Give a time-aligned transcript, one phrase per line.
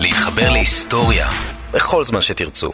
[0.00, 1.26] להתחבר להיסטוריה
[1.72, 2.70] בכל זמן שתרצו.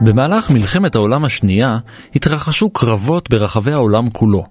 [0.00, 1.78] במהלך מלחמת העולם השנייה
[2.16, 4.44] התרחשו קרבות ברחבי העולם כולו.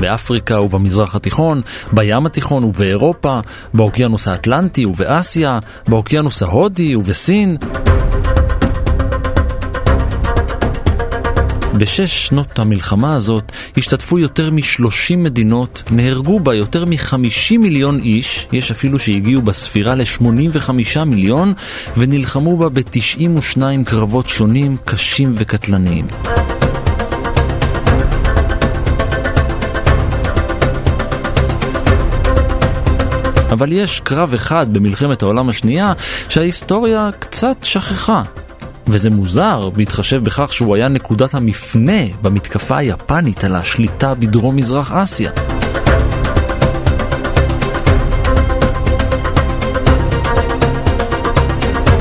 [0.00, 1.60] באפריקה ובמזרח התיכון,
[1.92, 3.40] בים התיכון ובאירופה,
[3.74, 5.58] באוקיינוס האטלנטי ובאסיה,
[5.88, 7.56] באוקיינוס ההודי ובסין.
[11.82, 18.70] בשש שנות המלחמה הזאת השתתפו יותר מ-30 מדינות, נהרגו בה יותר מ-50 מיליון איש, יש
[18.70, 21.52] אפילו שהגיעו בספירה ל-85 מיליון,
[21.96, 26.06] ונלחמו בה ב-92 קרבות שונים, קשים וקטלניים.
[33.50, 35.92] אבל יש קרב אחד במלחמת העולם השנייה
[36.28, 38.22] שההיסטוריה קצת שכחה.
[38.86, 45.30] וזה מוזר, בהתחשב בכך שהוא היה נקודת המפנה במתקפה היפנית על השליטה בדרום מזרח אסיה.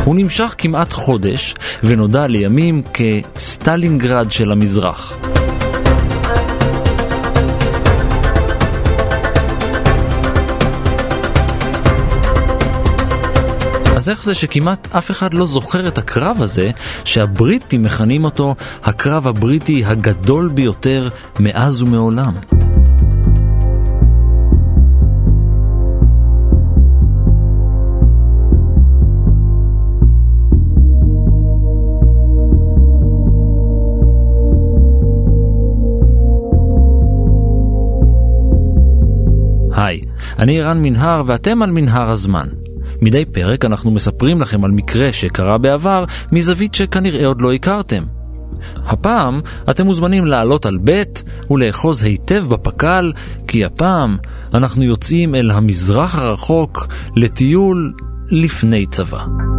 [0.06, 5.18] הוא נמשך כמעט חודש, ונודע לימים כסטלינגרד של המזרח.
[14.02, 16.72] אז איך זה שכמעט אף אחד לא זוכר את הקרב הזה,
[17.06, 22.34] שהבריטים מכנים אותו הקרב הבריטי הגדול ביותר מאז ומעולם?
[39.72, 40.02] היי,
[40.40, 42.61] אני ערן מנהר ואתם על מנהר הזמן.
[43.02, 48.04] מדי פרק אנחנו מספרים לכם על מקרה שקרה בעבר מזווית שכנראה עוד לא הכרתם.
[48.78, 51.04] הפעם אתם מוזמנים לעלות על ב'
[51.50, 53.12] ולאחוז היטב בפק"ל,
[53.48, 54.18] כי הפעם
[54.54, 57.94] אנחנו יוצאים אל המזרח הרחוק לטיול
[58.32, 59.51] לפני צבא.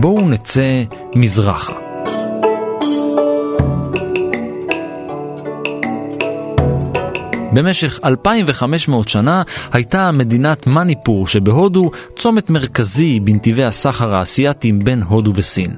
[0.00, 0.82] בואו נצא
[1.14, 1.72] מזרחה.
[7.52, 15.76] במשך 2,500 שנה הייתה מדינת מניפור שבהודו צומת מרכזי בנתיבי הסחר האסייתיים בין הודו וסין.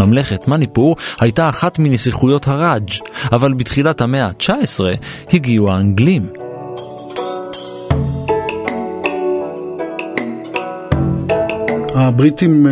[0.00, 2.90] ממלכת מניפור הייתה אחת מנסיכויות הראג',
[3.32, 4.80] אבל בתחילת המאה ה-19
[5.32, 6.43] הגיעו האנגלים.
[12.04, 12.66] הבריטים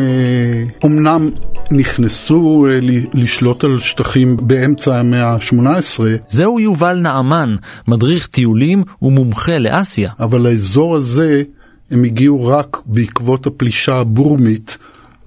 [0.85, 1.31] אומנם
[1.71, 2.67] נכנסו
[3.15, 6.01] לשלוט על שטחים באמצע המאה ה-18.
[6.29, 7.57] זהו יובל נעמן,
[7.89, 10.11] מדריך טיולים ומומחה לאסיה.
[10.21, 11.43] אבל לאזור הזה
[11.91, 14.79] הם הגיעו רק בעקבות הפלישה הבורמית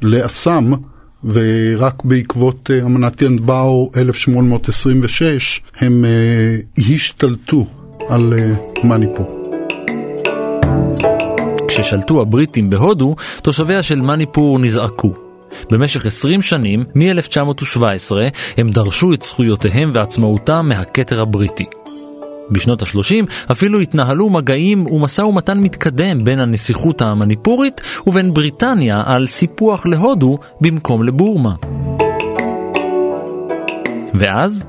[0.04, 0.74] לאסאם,
[1.24, 6.06] ורק בעקבות אמנת ינבאו 1826 הם
[6.78, 7.66] השתלטו
[8.10, 8.34] על
[8.84, 9.45] מניפור.
[11.76, 15.14] כששלטו הבריטים בהודו, תושביה של מניפור נזעקו.
[15.72, 18.12] במשך 20 שנים, מ-1917,
[18.58, 21.66] הם דרשו את זכויותיהם ועצמאותם מהכתר הבריטי.
[22.52, 29.86] בשנות ה-30 אפילו התנהלו מגעים ומשא ומתן מתקדם בין הנסיכות המניפורית ובין בריטניה על סיפוח
[29.86, 31.56] להודו במקום לבורמה.
[34.14, 34.64] ואז?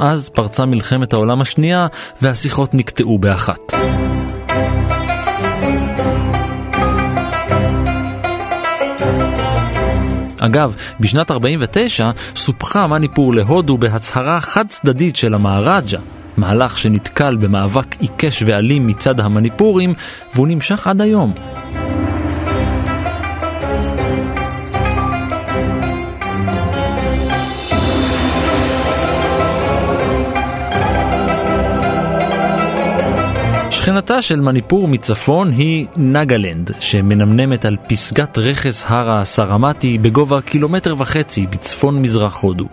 [0.00, 1.86] אז פרצה מלחמת העולם השנייה
[2.22, 3.60] והשיחות נקטעו באחת.
[10.46, 15.98] אגב, בשנת 49 סופחה מניפור להודו בהצהרה חד צדדית של המהראג'ה,
[16.36, 19.94] מהלך שנתקל במאבק עיקש ואלים מצד המניפורים,
[20.34, 21.32] והוא נמשך עד היום.
[33.86, 41.46] שכנתה של מניפור מצפון היא נגלנד, שמנמנמת על פסגת רכס הר הסרמטי בגובה קילומטר וחצי
[41.46, 42.64] בצפון מזרח הודו.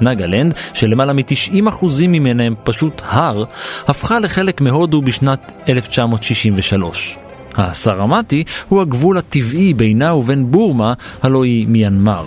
[0.00, 3.44] נגלנד, שלמעלה מ-90% ממנה הם פשוט הר,
[3.86, 7.18] הפכה לחלק מהודו בשנת 1963.
[7.54, 12.24] הסרמטי הוא הגבול הטבעי בינה ובין בורמה, הלא היא מיינמר.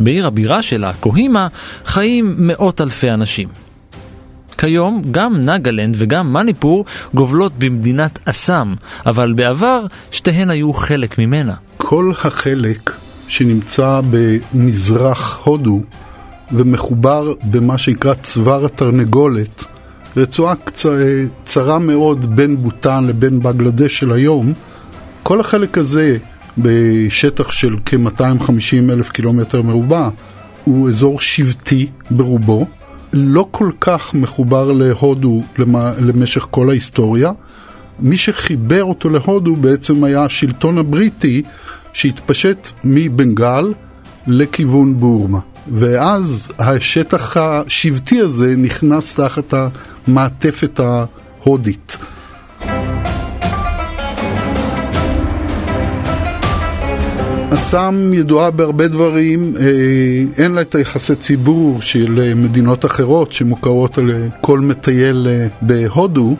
[0.00, 1.48] בעיר הבירה שלה, קוהימה,
[1.84, 3.48] חיים מאות אלפי אנשים.
[4.58, 6.84] כיום גם נגלנד וגם מניפור
[7.14, 8.74] גובלות במדינת אסאם,
[9.06, 11.54] אבל בעבר שתיהן היו חלק ממנה.
[11.76, 12.92] כל החלק
[13.28, 15.80] שנמצא במזרח הודו
[16.52, 19.64] ומחובר במה שנקרא צוואר התרנגולת,
[20.16, 20.54] רצועה
[21.44, 24.52] קצרה מאוד בין בוטן לבין בגלדש של היום,
[25.22, 26.16] כל החלק הזה
[26.58, 30.08] בשטח של כ-250 אלף קילומטר מרובע
[30.64, 32.66] הוא אזור שבטי ברובו,
[33.12, 35.42] לא כל כך מחובר להודו
[35.98, 37.32] למשך כל ההיסטוריה.
[38.00, 41.42] מי שחיבר אותו להודו בעצם היה השלטון הבריטי
[41.92, 43.72] שהתפשט מבנגל
[44.26, 45.38] לכיוון בורמה.
[45.72, 49.54] ואז השטח השבטי הזה נכנס תחת
[50.06, 51.98] המעטפת ההודית.
[57.56, 59.62] אסם ידועה בהרבה דברים, אה,
[60.42, 63.98] אין לה את היחסי ציבור של אה, מדינות אחרות שמוכרות
[64.58, 66.36] מטייל אה, בהודו,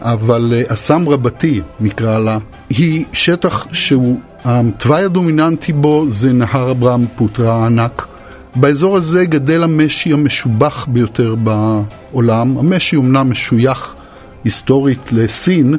[0.00, 2.38] אבל אסם רבתי נקרא לה,
[2.70, 8.06] היא שטח שהוא, התוואי הדומיננטי בו זה נהר אברהם פוטרה הענק.
[8.56, 12.58] באזור הזה גדל המשי המשובח ביותר בעולם.
[12.58, 13.94] המשי אומנם משוייך
[14.44, 15.76] היסטורית לסין,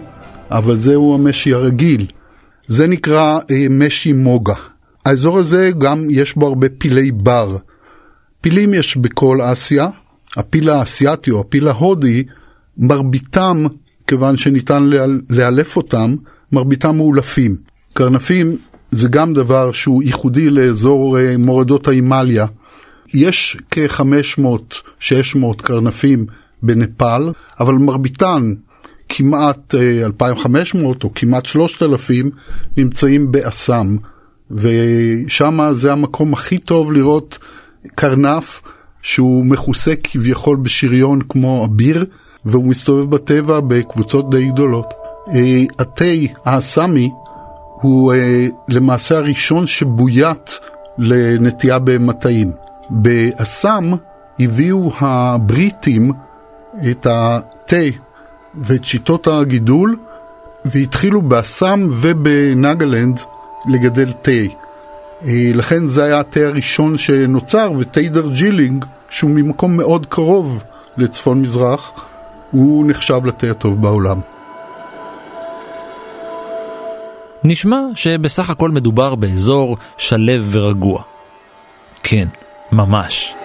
[0.51, 2.05] אבל זהו המשי הרגיל.
[2.67, 4.53] זה נקרא אה, משי מוגה.
[5.05, 7.57] האזור הזה גם יש בו הרבה פילי בר.
[8.41, 9.87] פילים יש בכל אסיה,
[10.37, 12.23] הפיל האסייתי או הפיל ההודי,
[12.77, 13.65] מרביתם,
[14.07, 14.89] כיוון שניתן
[15.29, 16.15] לאלף אותם,
[16.51, 17.55] מרביתם מאולפים.
[17.93, 18.57] קרנפים
[18.91, 22.45] זה גם דבר שהוא ייחודי לאזור אה, מורדות ההימאליה.
[23.13, 25.03] יש כ-500-600
[25.57, 26.25] קרנפים
[26.63, 28.53] בנפאל, אבל מרביתן
[29.09, 32.29] כמעט 2,500 אה, או כמעט 3,000
[32.77, 33.95] נמצאים באסם,
[34.51, 37.37] ושם זה המקום הכי טוב לראות
[37.95, 38.61] קרנף
[39.01, 42.05] שהוא מכוסה כביכול בשריון כמו אביר,
[42.45, 44.93] והוא מסתובב בטבע בקבוצות די גדולות.
[45.33, 46.05] אה, התה
[46.45, 47.09] האסמי
[47.81, 50.59] הוא אה, למעשה הראשון שבוית
[50.97, 52.51] לנטייה במטעים.
[52.89, 53.91] באסם
[54.39, 56.11] הביאו הבריטים
[56.91, 58.04] את התה
[58.57, 59.97] ואת שיטות הגידול,
[60.65, 63.19] והתחילו באסם ובנגלנד
[63.69, 64.31] לגדל תה.
[65.25, 70.63] אה, לכן זה היה התה הראשון שנוצר, ותה דרג'ילינג, שהוא ממקום מאוד קרוב
[70.97, 71.91] לצפון מזרח,
[72.51, 74.19] הוא נחשב לתה הטוב בעולם.
[77.43, 81.01] נשמע שבסך הכל מדובר באזור שלב ורגוע.
[82.03, 82.27] כן,
[82.71, 83.35] ממש.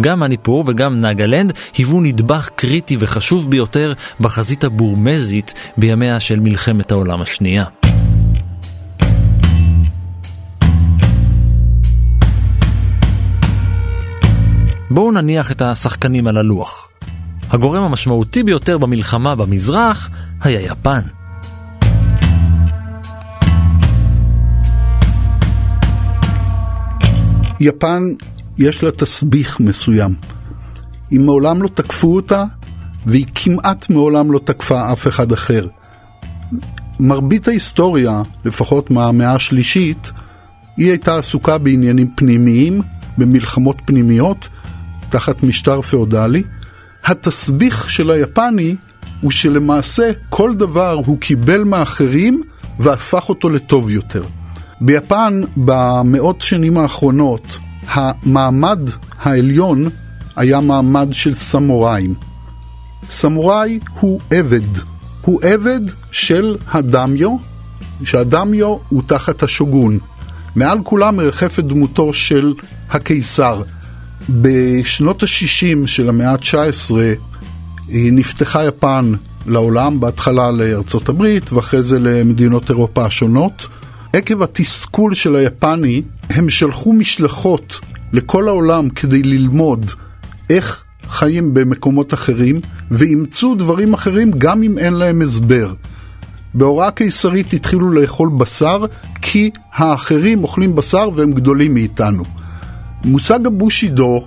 [0.00, 7.20] גם מניפור וגם נגלנד היוו נדבך קריטי וחשוב ביותר בחזית הבורמזית בימיה של מלחמת העולם
[7.20, 7.64] השנייה.
[14.90, 16.90] בואו נניח את השחקנים על הלוח.
[17.50, 20.10] הגורם המשמעותי ביותר במלחמה במזרח
[20.42, 21.00] היה יפן.
[27.60, 28.02] יפן
[28.58, 30.14] יש לה תסביך מסוים.
[31.10, 32.44] היא מעולם לא תקפו אותה,
[33.06, 35.66] והיא כמעט מעולם לא תקפה אף אחד אחר.
[37.00, 40.12] מרבית ההיסטוריה, לפחות מהמאה השלישית,
[40.76, 42.82] היא הייתה עסוקה בעניינים פנימיים,
[43.18, 44.48] במלחמות פנימיות,
[45.10, 46.42] תחת משטר פאודלי.
[47.04, 48.74] התסביך של היפני
[49.20, 52.42] הוא שלמעשה כל דבר הוא קיבל מאחרים
[52.78, 54.22] והפך אותו לטוב יותר.
[54.80, 57.58] ביפן, במאות שנים האחרונות,
[57.92, 58.78] המעמד
[59.22, 59.88] העליון
[60.36, 62.14] היה מעמד של סמוראים.
[63.10, 64.78] סמוראי הוא עבד,
[65.20, 65.80] הוא עבד
[66.10, 67.36] של הדמיו,
[68.04, 69.98] שהדמיו הוא תחת השוגון.
[70.56, 72.54] מעל כולם מרחפת דמותו של
[72.90, 73.62] הקיסר.
[74.30, 76.92] בשנות ה-60 של המאה ה-19
[77.88, 79.12] נפתחה יפן
[79.46, 83.68] לעולם, בהתחלה לארצות הברית ואחרי זה למדינות אירופה השונות.
[84.12, 87.80] עקב התסכול של היפני, הם שלחו משלחות
[88.12, 89.90] לכל העולם כדי ללמוד
[90.50, 92.60] איך חיים במקומות אחרים,
[92.90, 95.72] ואימצו דברים אחרים גם אם אין להם הסבר.
[96.54, 98.84] בהוראה קיסרית התחילו לאכול בשר,
[99.22, 102.24] כי האחרים אוכלים בשר והם גדולים מאיתנו.
[103.04, 104.24] מושג הבושידו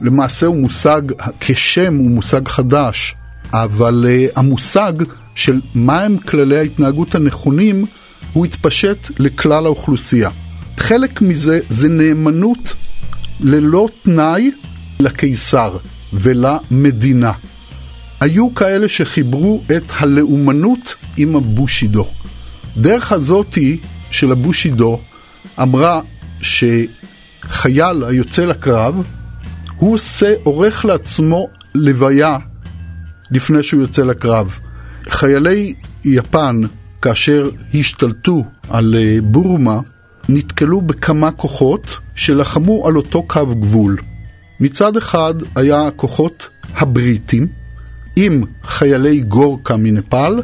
[0.00, 1.02] למעשה הוא מושג,
[1.40, 3.14] כשם הוא מושג חדש,
[3.52, 4.92] אבל uh, המושג
[5.34, 7.86] של מהם כללי ההתנהגות הנכונים,
[8.32, 10.30] הוא התפשט לכלל האוכלוסייה.
[10.76, 12.74] חלק מזה זה נאמנות
[13.40, 14.50] ללא תנאי
[15.00, 15.76] לקיסר
[16.12, 17.32] ולמדינה.
[18.20, 22.08] היו כאלה שחיברו את הלאומנות עם הבושידו.
[22.76, 23.78] דרך הזאתי
[24.10, 25.00] של הבושידו
[25.62, 26.00] אמרה
[26.40, 29.02] שחייל היוצא לקרב,
[29.76, 32.38] הוא עושה, עורך לעצמו לוויה
[33.30, 34.58] לפני שהוא יוצא לקרב.
[35.08, 36.56] חיילי יפן,
[37.02, 39.80] כאשר השתלטו על אה, בורמה,
[40.28, 43.96] נתקלו בכמה כוחות שלחמו על אותו קו גבול.
[44.60, 47.46] מצד אחד היה הכוחות הבריטים,
[48.16, 50.42] עם חיילי גורקה מנפאל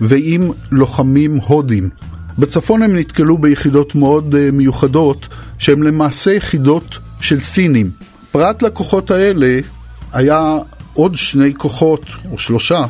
[0.00, 1.90] ועם לוחמים הודים.
[2.38, 5.28] בצפון הם נתקלו ביחידות מאוד uh, מיוחדות,
[5.58, 7.90] שהן למעשה יחידות של סינים.
[8.32, 9.60] פרט לכוחות האלה,
[10.12, 10.56] היה
[10.94, 12.84] עוד שני כוחות, או שלושה,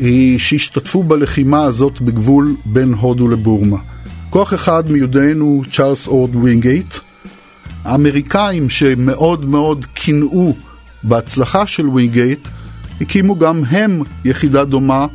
[0.00, 3.76] אה, שהשתתפו בלחימה הזאת בגבול בין הודו לבורמה.
[4.30, 6.94] כוח אחד מיודענו צ'ארלס אורד ווינגייט,
[7.84, 10.54] האמריקאים שמאוד מאוד קינאו
[11.02, 12.48] בהצלחה של ווינגייט,
[13.00, 15.06] הקימו גם הם יחידה דומה,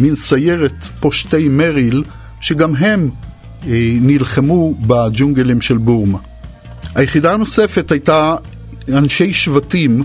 [0.00, 2.02] מין סיירת פושטי מריל,
[2.40, 3.10] שגם הם
[3.66, 6.18] אה, נלחמו בג'ונגלים של בורמה.
[6.94, 8.36] היחידה הנוספת הייתה
[8.88, 10.02] אנשי שבטים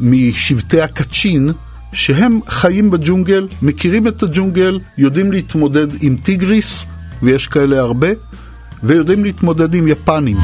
[0.00, 1.52] משבטי הקצ'ין,
[1.92, 6.86] שהם חיים בג'ונגל, מכירים את הג'ונגל, יודעים להתמודד עם טיגריס,
[7.22, 8.08] ויש כאלה הרבה,
[8.82, 10.36] ויודעים להתמודד עם יפנים.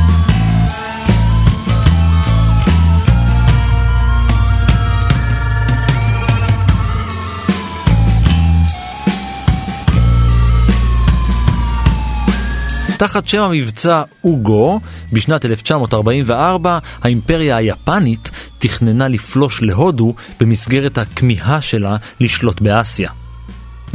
[13.05, 14.81] תחת שם המבצע אוגו,
[15.13, 23.11] בשנת 1944 האימפריה היפנית תכננה לפלוש להודו במסגרת הכמיהה שלה לשלוט באסיה.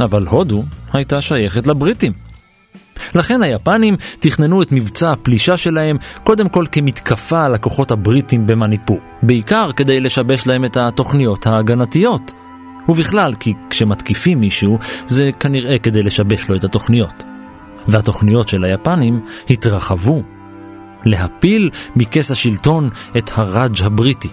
[0.00, 2.12] אבל הודו הייתה שייכת לבריטים.
[3.14, 9.72] לכן היפנים תכננו את מבצע הפלישה שלהם קודם כל כמתקפה על הכוחות הבריטים במניפור, בעיקר
[9.76, 12.32] כדי לשבש להם את התוכניות ההגנתיות.
[12.88, 17.22] ובכלל, כי כשמתקיפים מישהו, זה כנראה כדי לשבש לו את התוכניות.
[17.88, 19.20] והתוכניות של היפנים
[19.50, 20.22] התרחבו
[21.04, 24.28] להפיל מכס השלטון את הראג' הבריטי.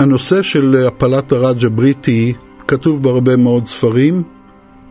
[0.00, 2.32] הנושא של הפלת הראג' הבריטי
[2.68, 4.22] כתוב בהרבה מאוד ספרים.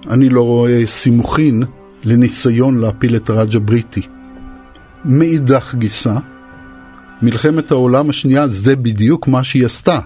[0.10, 1.64] אני לא רואה סימוכין
[2.04, 4.02] לניסיון להפיל את הראג' הבריטי.
[5.06, 6.16] מאידך גיסא,
[7.22, 10.00] מלחמת העולם השנייה זה בדיוק מה שהיא עשתה.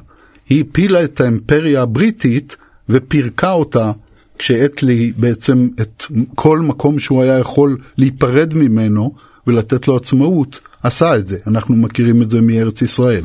[0.50, 2.58] היא הפילה את האימפריה הבריטית
[2.90, 3.92] ופירקה אותה
[4.38, 6.04] כשאטלי בעצם את
[6.36, 9.16] כל מקום שהוא היה יכול להיפרד ממנו
[9.48, 11.38] ולתת לו עצמאות, עשה את זה.
[11.48, 13.24] אנחנו מכירים את זה מארץ ישראל.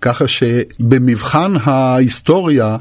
[0.00, 2.76] ככה שבמבחן ההיסטוריה,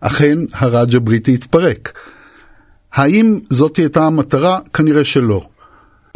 [0.00, 1.92] אכן הראג' הבריטי התפרק.
[2.92, 4.60] האם זאת הייתה המטרה?
[4.74, 5.46] כנראה שלא.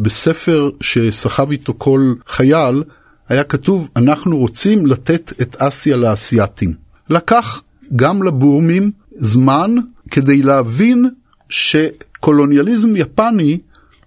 [0.00, 2.82] בספר שסחב איתו כל חייל,
[3.28, 6.74] היה כתוב, אנחנו רוצים לתת את אסיה לאסייתים.
[7.10, 7.62] לקח
[7.96, 9.70] גם לבורמים זמן
[10.10, 11.10] כדי להבין
[11.48, 13.58] שקולוניאליזם יפני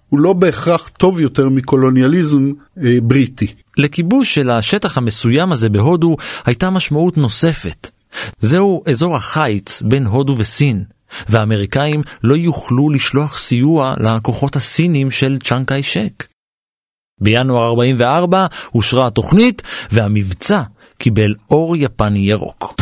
[0.08, 2.52] הוא לא בהכרח טוב יותר מקולוניאליזם
[2.84, 3.46] אה, בריטי.
[3.76, 7.90] לכיבוש של השטח המסוים הזה בהודו הייתה משמעות נוספת.
[8.40, 10.84] זהו אזור החיץ בין הודו וסין,
[11.28, 16.24] והאמריקאים לא יוכלו לשלוח סיוע לכוחות הסינים של צ'אנקאי שק.
[17.20, 20.62] בינואר 44 אושרה התוכנית והמבצע
[20.98, 22.74] קיבל אור יפני ירוק.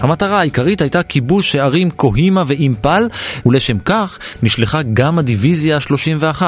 [0.00, 3.08] המטרה העיקרית הייתה כיבוש הערים קוהימה ואימפל,
[3.46, 6.42] ולשם כך נשלחה גם הדיוויזיה ה-31.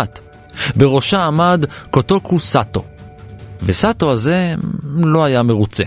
[0.76, 2.84] בראשה עמד קוטוקו סאטו.
[3.62, 4.54] וסאטו הזה
[4.96, 5.84] לא היה מרוצה.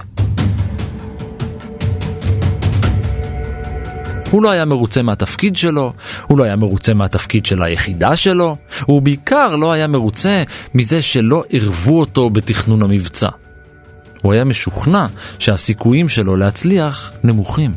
[4.31, 5.93] הוא לא היה מרוצה מהתפקיד שלו,
[6.27, 10.43] הוא לא היה מרוצה מהתפקיד של היחידה שלו, הוא בעיקר לא היה מרוצה
[10.75, 13.29] מזה שלא ערבו אותו בתכנון המבצע.
[14.21, 15.05] הוא היה משוכנע
[15.39, 17.71] שהסיכויים שלו להצליח נמוכים.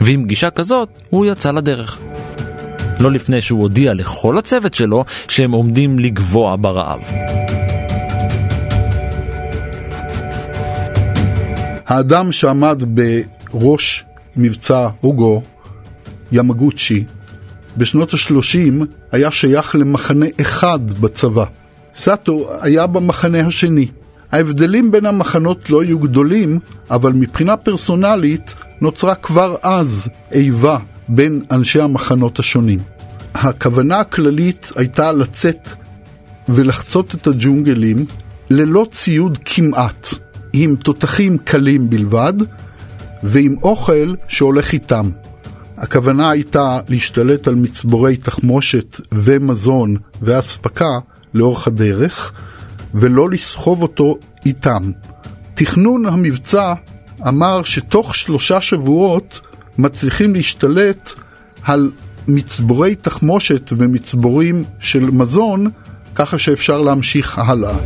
[0.00, 2.00] ועם גישה כזאת, הוא יצא לדרך.
[3.00, 7.00] לא לפני שהוא הודיע לכל הצוות שלו שהם עומדים לגבוה ברעב.
[11.86, 14.04] האדם שעמד בראש
[14.36, 15.42] מבצע אוגו,
[16.32, 17.04] ימגוצ'י,
[17.76, 21.44] בשנות ה-30 היה שייך למחנה אחד בצבא.
[21.94, 23.88] סאטו היה במחנה השני.
[24.32, 26.58] ההבדלים בין המחנות לא היו גדולים,
[26.90, 32.78] אבל מבחינה פרסונלית נוצרה כבר אז איבה בין אנשי המחנות השונים.
[33.34, 35.68] הכוונה הכללית הייתה לצאת
[36.48, 38.06] ולחצות את הג'ונגלים
[38.50, 40.08] ללא ציוד כמעט,
[40.52, 42.32] עם תותחים קלים בלבד
[43.22, 45.10] ועם אוכל שהולך איתם.
[45.80, 50.98] הכוונה הייתה להשתלט על מצבורי תחמושת ומזון ואספקה
[51.34, 52.32] לאורך הדרך,
[52.94, 54.90] ולא לסחוב אותו איתם.
[55.54, 56.74] תכנון המבצע
[57.28, 59.40] אמר שתוך שלושה שבועות
[59.78, 61.14] מצליחים להשתלט
[61.62, 61.90] על
[62.28, 65.66] מצבורי תחמושת ומצבורים של מזון,
[66.14, 67.76] ככה שאפשר להמשיך הלאה.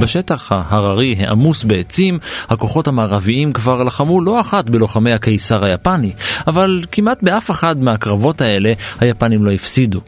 [0.00, 6.12] בשטח ההררי העמוס בעצים, הכוחות המערביים כבר לחמו לא אחת בלוחמי הקיסר היפני,
[6.46, 10.00] אבל כמעט באף אחד מהקרבות האלה היפנים לא הפסידו.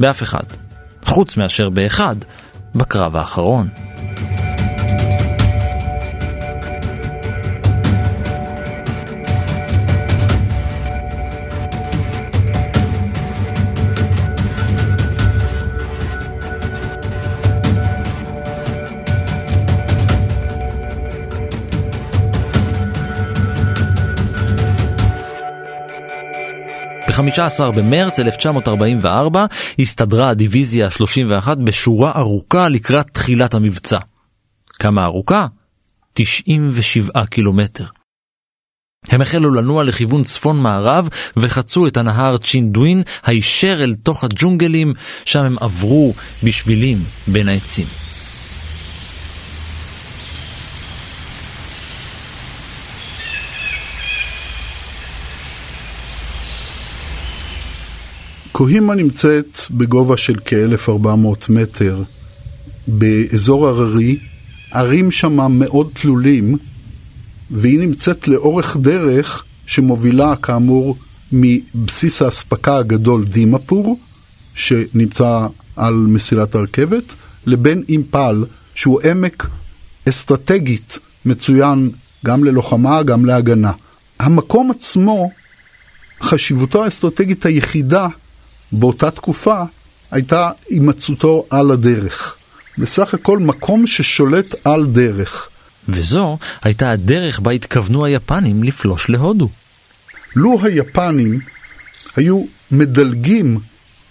[0.00, 0.44] באף אחד.
[1.04, 2.16] חוץ מאשר באחד,
[2.74, 3.68] בקרב האחרון.
[27.16, 29.46] ב-15 במרץ 1944
[29.78, 33.98] הסתדרה הדיוויזיה ה-31 בשורה ארוכה לקראת תחילת המבצע.
[34.78, 35.46] כמה ארוכה?
[36.12, 37.84] 97 קילומטר.
[39.08, 44.92] הם החלו לנוע לכיוון צפון מערב וחצו את הנהר צ'ינדווין הישר אל תוך הג'ונגלים,
[45.24, 46.98] שם הם עברו בשבילים
[47.32, 48.05] בין העצים.
[58.56, 62.02] קוהימה נמצאת בגובה של כ-1400 מטר
[62.86, 64.18] באזור הררי,
[64.70, 66.56] ערים שמה מאוד תלולים,
[67.50, 70.96] והיא נמצאת לאורך דרך שמובילה כאמור
[71.32, 73.98] מבסיס האספקה הגדול דימפור,
[74.54, 75.46] שנמצא
[75.76, 77.14] על מסילת הרכבת,
[77.46, 78.44] לבין אימפל,
[78.74, 79.46] שהוא עמק
[80.08, 81.90] אסטרטגית מצוין
[82.26, 83.72] גם ללוחמה, גם להגנה.
[84.18, 85.30] המקום עצמו,
[86.22, 88.08] חשיבותו האסטרטגית היחידה
[88.72, 89.62] באותה תקופה
[90.10, 92.36] הייתה הימצאותו על הדרך.
[92.78, 95.48] בסך הכל מקום ששולט על דרך.
[95.88, 99.48] וזו הייתה הדרך בה התכוונו היפנים לפלוש להודו.
[100.36, 101.40] לו היפנים
[102.16, 103.58] היו מדלגים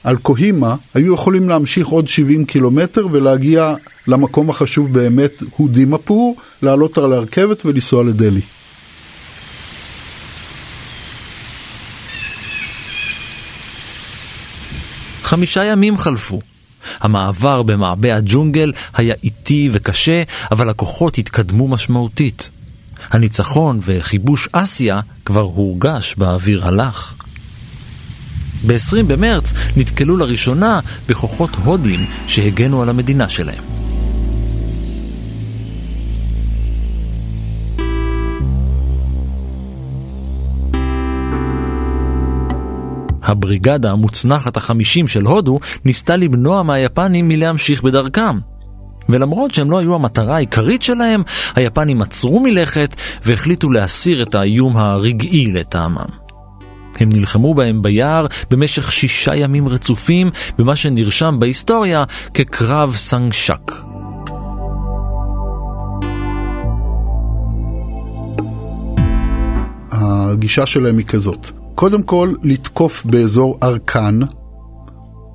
[0.04, 3.76] על קוהימה, היו יכולים להמשיך עוד 70 קילומטר ולהגיע
[4.08, 8.42] למקום החשוב באמת, הוא דימפור, לעלות על הרכבת ולנסוע לדלי.
[15.36, 16.42] חמישה ימים חלפו.
[17.00, 22.50] המעבר במעבה הג'ונגל היה איטי וקשה, אבל הכוחות התקדמו משמעותית.
[23.12, 27.14] הניצחון וכיבוש אסיה כבר הורגש באוויר הלך.
[28.68, 33.85] ב-20 במרץ נתקלו לראשונה בכוחות הודים שהגנו על המדינה שלהם.
[43.26, 48.40] הבריגדה המוצנחת החמישים של הודו ניסתה למנוע מהיפנים מלהמשיך בדרכם.
[49.10, 51.24] ולמרות שהם לא היו המטרה העיקרית שלהם,
[51.56, 56.26] היפנים עצרו מלכת והחליטו להסיר את האיום הרגעי לטעמם.
[57.00, 63.72] הם נלחמו בהם ביער במשך שישה ימים רצופים, במה שנרשם בהיסטוריה כקרב סנגשק.
[69.92, 71.65] הגישה שלהם היא כזאת.
[71.76, 74.16] קודם כל, לתקוף באזור ארכן,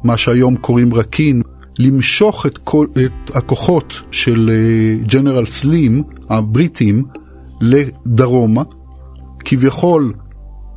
[0.05, 1.43] מה שהיום קוראים רקין,
[1.79, 4.51] למשוך את, כל, את הכוחות של
[5.07, 7.05] ג'נרל uh, סלים, הבריטים,
[7.61, 8.63] לדרומה,
[9.45, 10.13] כביכול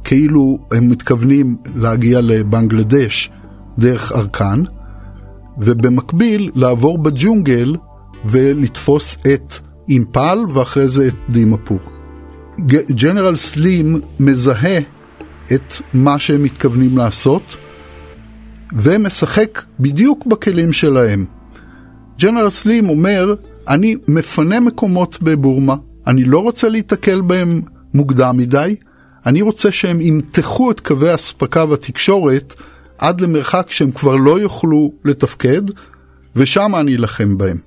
[0.03, 3.31] כאילו הם מתכוונים להגיע לבנגלדש
[3.79, 4.59] דרך ארכן,
[5.57, 7.75] ובמקביל לעבור בג'ונגל
[8.25, 9.53] ולתפוס את
[9.89, 11.79] אימפל ואחרי זה את דימפור.
[12.91, 14.79] ג'נרל סלים מזהה
[15.53, 17.57] את מה שהם מתכוונים לעשות,
[18.73, 21.25] ומשחק בדיוק בכלים שלהם.
[22.19, 23.35] ג'נרל סלים אומר,
[23.67, 25.75] אני מפנה מקומות בבורמה,
[26.07, 27.61] אני לא רוצה להיתקל בהם
[27.93, 28.75] מוקדם מדי,
[29.25, 32.53] אני רוצה שהם ימתחו את קווי האספקה והתקשורת
[32.97, 35.61] עד למרחק שהם כבר לא יוכלו לתפקד,
[36.35, 37.57] ושם אני אלחם בהם.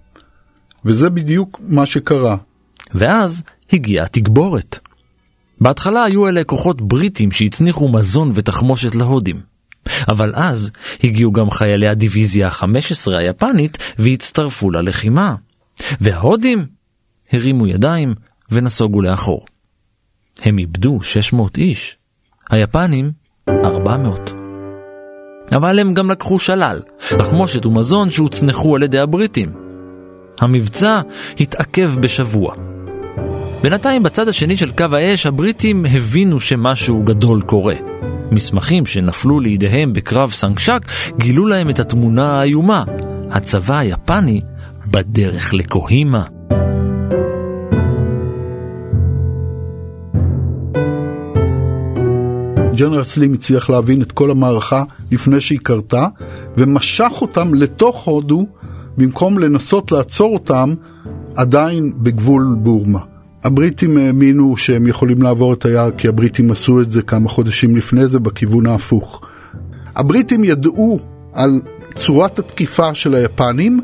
[0.85, 2.37] וזה בדיוק מה שקרה.
[2.95, 4.79] ואז הגיעה תגבורת.
[5.61, 9.41] בהתחלה היו אלה כוחות בריטים שהצניחו מזון ותחמושת להודים.
[10.09, 10.71] אבל אז
[11.05, 15.35] הגיעו גם חיילי הדיוויזיה ה-15 היפנית והצטרפו ללחימה.
[16.01, 16.67] וההודים
[17.33, 18.15] הרימו ידיים
[18.51, 19.47] ונסוגו לאחור.
[20.43, 21.97] הם איבדו 600 איש,
[22.51, 23.13] היפנים
[23.49, 24.35] 400.
[25.57, 26.81] אבל הם גם לקחו שלל,
[27.19, 29.53] תחמושת ומזון שהוצנחו על ידי הבריטים.
[30.41, 31.01] המבצע
[31.41, 32.66] התעכב בשבוע.
[33.69, 37.75] בינתיים בצד השני של קו האש הבריטים הבינו שמשהו גדול קורה.
[38.31, 40.81] מסמכים שנפלו לידיהם בקרב סנקשק
[41.19, 42.85] גילו להם את התמונה האיומה.
[43.31, 44.41] הצבא היפני
[44.87, 46.23] בדרך לקוהימה.
[52.77, 56.07] ג'נרל סלים הצליח להבין את כל המערכה לפני שהיא קרתה,
[56.57, 58.47] ומשך אותם לתוך הודו,
[58.97, 60.75] במקום לנסות לעצור אותם
[61.37, 63.16] עדיין בגבול בורמה.
[63.47, 68.07] הבריטים האמינו שהם יכולים לעבור את היער כי הבריטים עשו את זה כמה חודשים לפני
[68.07, 69.21] זה בכיוון ההפוך.
[69.97, 70.99] הבריטים ידעו
[71.33, 71.61] על
[71.95, 73.81] צורת התקיפה של היפנים,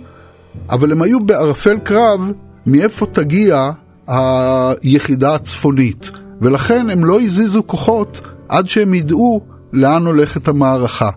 [0.71, 2.33] אבל הם היו בערפל קרב
[2.67, 3.71] מאיפה תגיע
[4.07, 9.41] היחידה הצפונית, ולכן הם לא הזיזו כוחות עד שהם ידעו
[9.73, 11.11] לאן הולכת המערכה.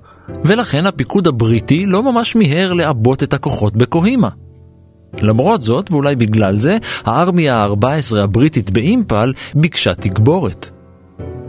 [0.45, 4.29] ולכן הפיקוד הבריטי לא ממש מיהר לעבות את הכוחות בקוהימה.
[5.21, 10.69] למרות זאת, ואולי בגלל זה, הארמיה ה-14 הבריטית באימפל ביקשה תגבורת.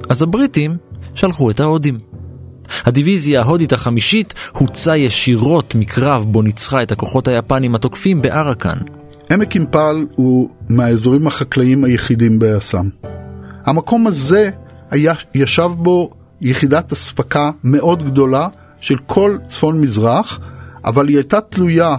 [0.08, 0.76] אז הבריטים
[1.14, 1.98] שלחו את ההודים.
[2.84, 8.76] הדיוויזיה ההודית החמישית הוצאה ישירות מקרב בו ניצחה את הכוחות היפנים התוקפים בארקן.
[9.32, 12.88] עמק אימפל הוא מהאזורים החקלאיים היחידים באסם.
[13.64, 14.50] המקום הזה
[14.90, 18.48] היה, ישב בו יחידת אספקה מאוד גדולה
[18.80, 20.40] של כל צפון מזרח,
[20.84, 21.96] אבל היא הייתה תלויה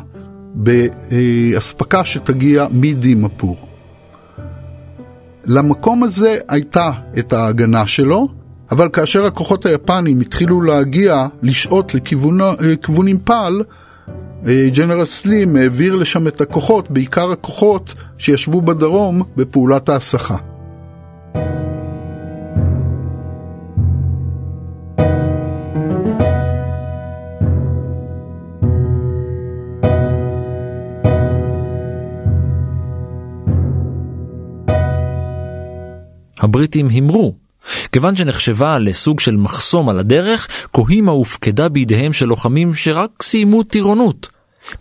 [0.58, 3.58] באספקה שתגיע מדימפור.
[5.46, 8.28] למקום הזה הייתה את ההגנה שלו,
[8.72, 13.62] אבל כאשר הכוחות היפנים התחילו להגיע, לשהות לכיוון אימפל,
[14.74, 20.38] ג'נרל סלים העביר לשם את הכוחות, בעיקר הכוחות שישבו בדרום בפעולת ההסחה.
[36.48, 37.36] הבריטים הימרו.
[37.92, 44.30] כיוון שנחשבה לסוג של מחסום על הדרך, קוהימה הופקדה בידיהם של לוחמים שרק סיימו טירונות.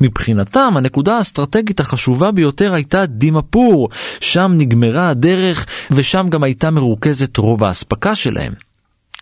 [0.01, 3.89] מבחינתם הנקודה האסטרטגית החשובה ביותר הייתה דימפור,
[4.21, 8.53] שם נגמרה הדרך ושם גם הייתה מרוכזת רוב האספקה שלהם.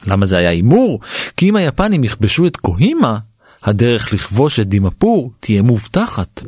[0.06, 1.00] למה זה היה הימור?
[1.36, 3.18] כי אם היפנים יכבשו את קוהימה,
[3.62, 6.42] הדרך לכבוש את דימפור תהיה מובטחת.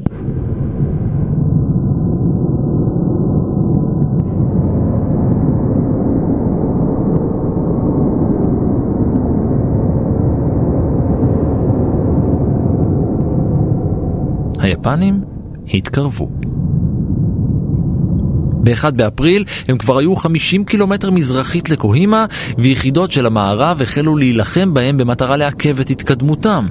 [14.77, 15.21] היפנים
[15.75, 16.31] התקרבו.
[18.63, 22.27] ב-1 באפריל הם כבר היו 50 קילומטר מזרחית לקוהימה,
[22.59, 26.67] ויחידות של המערב החלו להילחם בהם במטרה לעכב את התקדמותם.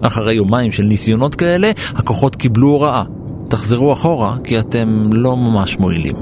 [0.00, 3.02] אחרי יומיים של ניסיונות כאלה, הכוחות קיבלו הוראה.
[3.48, 6.16] תחזרו אחורה, כי אתם לא ממש מועילים.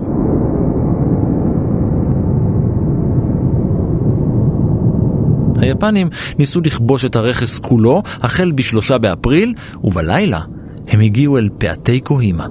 [5.57, 10.41] היפנים ניסו לכבוש את הרכס כולו החל בשלושה באפריל, ובלילה
[10.89, 12.47] הם הגיעו אל פאתי קוהימה.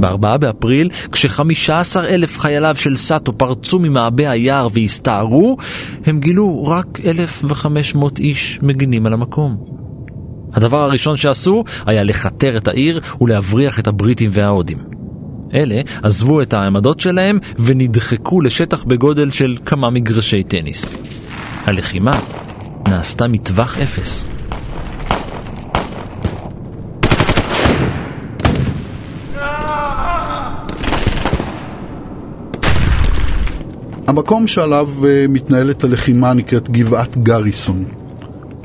[0.00, 5.56] ב-4 באפריל, כש-15 אלף חייליו של סאטו פרצו ממעבה היער והסתערו,
[6.06, 9.56] הם גילו רק 1,500 איש מגינים על המקום.
[10.54, 14.97] הדבר הראשון שעשו היה לכתר את העיר ולהבריח את הבריטים וההודים.
[15.54, 20.96] אלה עזבו את העמדות שלהם ונדחקו לשטח בגודל של כמה מגרשי טניס.
[21.64, 22.20] הלחימה
[22.88, 24.28] נעשתה מטווח אפס.
[34.06, 37.84] המקום שעליו אה, מתנהלת הלחימה נקראת גבעת גריסון.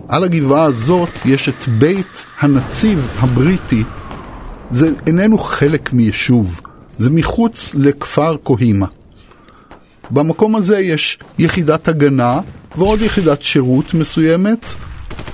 [0.07, 3.83] על הגבעה הזאת יש את בית הנציב הבריטי.
[4.71, 6.61] זה איננו חלק מיישוב,
[6.97, 8.87] זה מחוץ לכפר קוהימה.
[10.11, 12.39] במקום הזה יש יחידת הגנה
[12.75, 14.65] ועוד יחידת שירות מסוימת,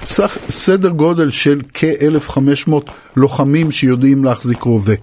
[0.08, 2.72] סך, סדר גודל של כ-1,500
[3.16, 4.94] לוחמים שיודעים להחזיק רובה.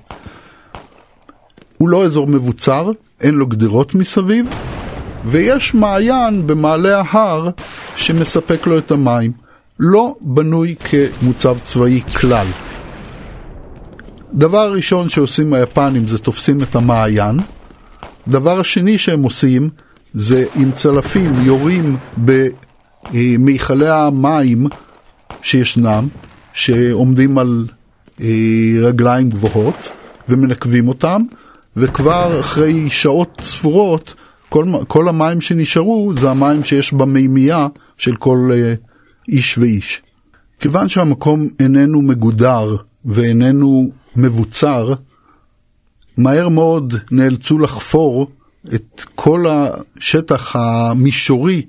[1.79, 2.91] הוא לא אזור מבוצר,
[3.21, 4.47] אין לו גדרות מסביב,
[5.25, 7.51] ויש מעיין במעלה ההר
[7.97, 9.33] שמספק לו את המים.
[9.81, 12.47] לא בנוי כמוצב צבאי כלל.
[14.35, 17.37] דבר ראשון שעושים היפנים זה תופסים את המעיין.
[18.29, 19.69] דבר השני שהם עושים
[20.15, 21.97] זה עם צלפים יורים
[23.13, 24.67] במיכלי המים
[25.43, 26.09] שישנם,
[26.53, 27.67] שעומדים על
[28.21, 28.27] אה,
[28.81, 29.93] רגליים גבוהות
[30.29, 31.23] ומנקבים אותם,
[31.77, 34.15] וכבר אחרי שעות ספורות
[34.49, 38.87] כל, כל המים שנשארו זה המים שיש במימייה של כל uh,
[39.33, 40.03] איש ואיש.
[40.61, 44.95] כיוון שהמקום איננו מגודר ואיננו מבוצר,
[46.17, 48.31] מהר מאוד נאלצו לחפור
[48.75, 51.63] את כל השטח המישורי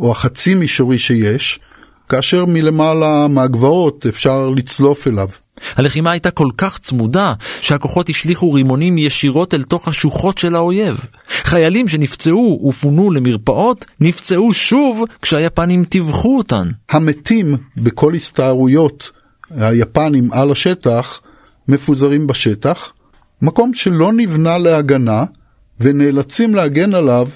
[0.00, 1.60] או החצי מישורי שיש,
[2.08, 5.28] כאשר מלמעלה מהגבעות אפשר לצלוף אליו.
[5.76, 10.96] הלחימה הייתה כל כך צמודה, שהכוחות השליכו רימונים ישירות אל תוך השוחות של האויב.
[11.44, 16.70] חיילים שנפצעו ופונו למרפאות, נפצעו שוב כשהיפנים טיווחו אותן.
[16.90, 19.10] המתים בכל הסתערויות
[19.50, 21.20] היפנים על השטח,
[21.68, 22.92] מפוזרים בשטח,
[23.42, 25.24] מקום שלא נבנה להגנה,
[25.80, 27.28] ונאלצים להגן עליו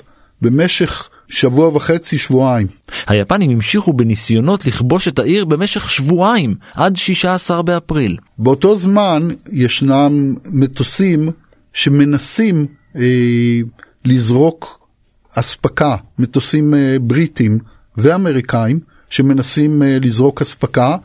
[0.43, 2.67] במשך שבוע וחצי, שבועיים.
[3.07, 8.17] היפנים המשיכו בניסיונות לכבוש את העיר במשך שבועיים, עד 16 באפריל.
[8.39, 11.29] באותו זמן ישנם מטוסים
[11.73, 13.61] שמנסים אה,
[14.05, 14.89] לזרוק
[15.35, 17.59] אספקה, מטוסים אה, בריטים
[17.97, 20.97] ואמריקאים שמנסים אה, לזרוק אספקה.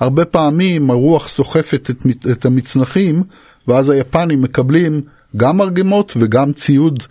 [0.00, 3.22] הרבה פעמים הרוח סוחפת את, את המצנחים,
[3.68, 5.00] ואז היפנים מקבלים
[5.36, 7.02] גם מרגמות וגם ציוד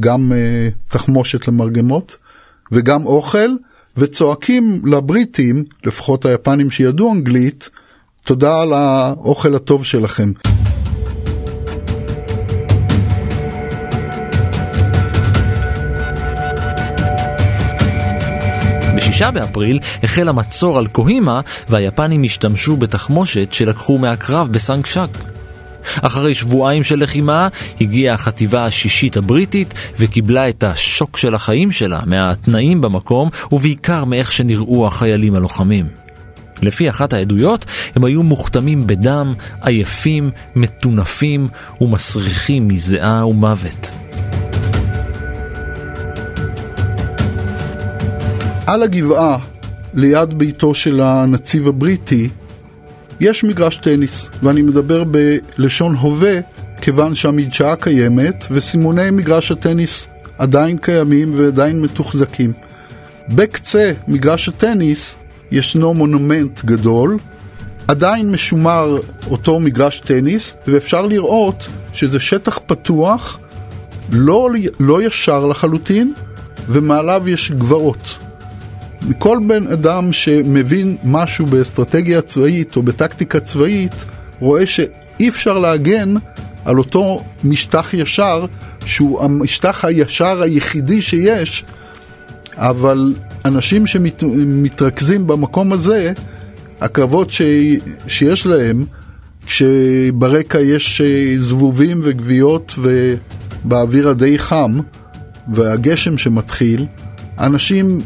[0.00, 2.16] גם uh, תחמושת למרגמות
[2.72, 3.50] וגם אוכל,
[3.96, 7.70] וצועקים לבריטים, לפחות היפנים שידעו אנגלית,
[8.24, 10.32] תודה על האוכל הטוב שלכם.
[19.22, 25.08] באפריל החל המצור על קוהימה והיפנים השתמשו בתחמושת שלקחו מהקרב בסנקשק.
[26.02, 27.48] אחרי שבועיים של לחימה
[27.80, 34.86] הגיעה החטיבה השישית הבריטית וקיבלה את השוק של החיים שלה מהתנאים במקום ובעיקר מאיך שנראו
[34.86, 35.86] החיילים הלוחמים.
[36.62, 41.48] לפי אחת העדויות, הם היו מוכתמים בדם, עייפים, מטונפים
[41.80, 44.05] ומסריחים מזיעה ומוות.
[48.66, 49.38] על הגבעה,
[49.94, 52.28] ליד ביתו של הנציב הבריטי,
[53.20, 56.38] יש מגרש טניס, ואני מדבר בלשון הווה,
[56.80, 62.52] כיוון שהמדשאה קיימת, וסימוני מגרש הטניס עדיין קיימים ועדיין מתוחזקים.
[63.28, 65.16] בקצה מגרש הטניס
[65.50, 67.18] ישנו מונומנט גדול,
[67.88, 68.96] עדיין משומר
[69.30, 73.38] אותו מגרש טניס, ואפשר לראות שזה שטח פתוח,
[74.12, 74.50] לא,
[74.80, 76.14] לא ישר לחלוטין,
[76.68, 78.25] ומעליו יש גבעות.
[79.18, 84.04] כל בן אדם שמבין משהו באסטרטגיה צבאית או בטקטיקה צבאית,
[84.40, 86.14] רואה שאי אפשר להגן
[86.64, 88.46] על אותו משטח ישר,
[88.84, 91.64] שהוא המשטח הישר היחידי שיש,
[92.56, 96.12] אבל אנשים שמתרכזים במקום הזה,
[96.80, 97.42] הקרבות ש...
[98.06, 98.84] שיש להם,
[99.46, 101.00] כשברקע יש
[101.40, 104.80] זבובים וגוויות ובאוויר הדי חם,
[105.52, 106.86] והגשם שמתחיל,
[107.38, 108.00] אנשים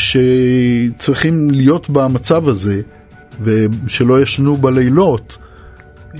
[0.00, 2.80] שצריכים להיות במצב הזה
[3.40, 5.38] ושלא ישנו בלילות,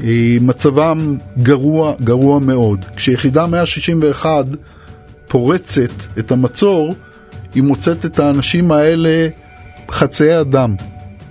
[0.05, 2.85] אה, מצבם גרוע, גרוע מאוד.
[2.97, 4.45] כשיחידה 161
[5.29, 6.95] פורצת את המצור,
[7.55, 9.29] היא מוצאת את האנשים האלה
[9.90, 10.75] חצאי אדם.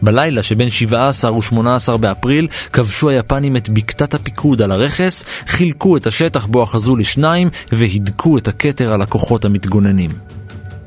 [0.02, 6.46] בלילה שבין 17 ו-18 באפריל כבשו היפנים את בקתת הפיקוד על הרכס, חילקו את השטח
[6.46, 10.10] בו אחזו לשניים והידקו את הכתר על הכוחות המתגוננים.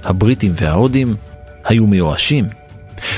[0.04, 1.14] הבריטים וההודים
[1.64, 2.44] היו מיואשים.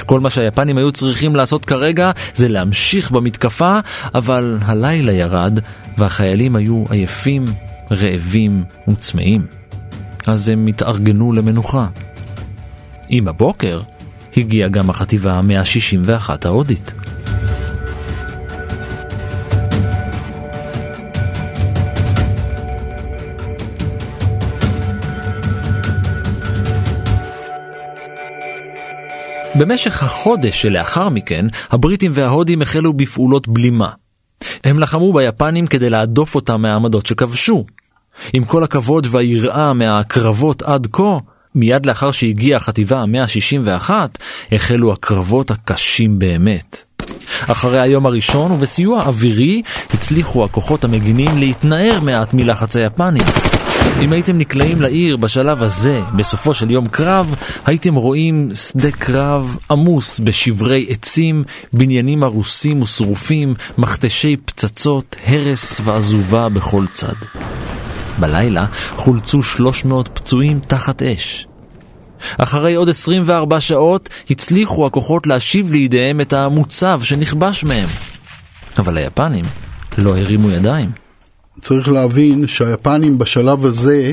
[0.06, 3.78] כל מה שהיפנים היו צריכים לעשות כרגע זה להמשיך במתקפה,
[4.14, 5.58] אבל הלילה ירד
[5.98, 7.44] והחיילים היו עייפים,
[7.92, 9.46] רעבים וצמאים.
[10.26, 11.86] אז הם התארגנו למנוחה.
[13.08, 13.80] עם הבוקר
[14.36, 16.94] הגיעה גם החטיבה ה-161 ההודית.
[29.58, 33.90] במשך החודש שלאחר מכן, הבריטים וההודים החלו בפעולות בלימה.
[34.64, 37.64] הם לחמו ביפנים כדי להדוף אותם מהעמדות שכבשו.
[38.32, 41.18] עם כל הכבוד והיראה מהקרבות עד כה,
[41.54, 43.90] מיד לאחר שהגיעה החטיבה ה-161,
[44.52, 46.84] החלו הקרבות הקשים באמת.
[47.46, 49.62] אחרי היום הראשון ובסיוע אווירי,
[49.94, 53.24] הצליחו הכוחות המגינים להתנער מעט מלחץ היפנים.
[54.02, 57.34] אם הייתם נקלעים לעיר בשלב הזה, בסופו של יום קרב,
[57.66, 66.86] הייתם רואים שדה קרב עמוס בשברי עצים, בניינים הרוסים ושרופים, מכתשי פצצות, הרס ועזובה בכל
[66.86, 67.14] צד.
[68.18, 71.46] בלילה חולצו 300 פצועים תחת אש.
[72.38, 77.88] אחרי עוד 24 שעות הצליחו הכוחות להשיב לידיהם את המוצב שנכבש מהם.
[78.78, 79.44] אבל היפנים
[79.98, 80.90] לא הרימו ידיים.
[81.60, 84.12] צריך להבין שהיפנים בשלב הזה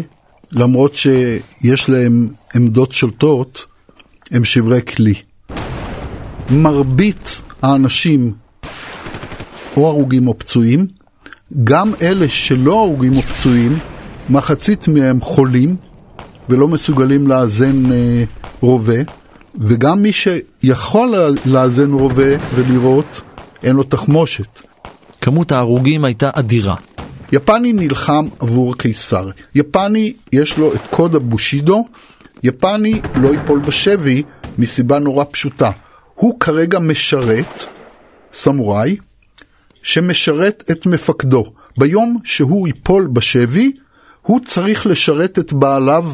[0.53, 3.65] למרות שיש להם עמדות שולטות,
[4.31, 5.13] הם שברי כלי.
[6.49, 8.33] מרבית האנשים
[9.77, 10.87] או הרוגים או פצועים,
[11.63, 13.79] גם אלה שלא הרוגים או פצועים,
[14.31, 15.75] מחצית מהם חולים
[16.49, 18.23] ולא מסוגלים לאזן אה,
[18.61, 18.97] רובה,
[19.55, 21.13] וגם מי שיכול
[21.45, 23.21] לאזן רובה ולראות,
[23.63, 24.61] אין לו תחמושת.
[25.21, 26.75] כמות ההרוגים הייתה אדירה.
[27.31, 29.29] יפני נלחם עבור קיסר.
[29.55, 31.85] יפני יש לו את קוד הבושידו,
[32.43, 34.23] יפני לא ייפול בשבי
[34.57, 35.71] מסיבה נורא פשוטה.
[36.15, 37.59] הוא כרגע משרת
[38.33, 38.95] סמוראי
[39.83, 41.53] שמשרת את מפקדו.
[41.77, 43.71] ביום שהוא ייפול בשבי,
[44.21, 46.05] הוא צריך לשרת את בעליו